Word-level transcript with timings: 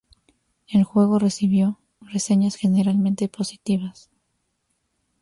El 0.67 0.83
juego 0.83 1.19
recibió 1.19 1.79
reseñas 2.01 2.55
generalmente 2.55 3.27
positivas. 3.29 4.09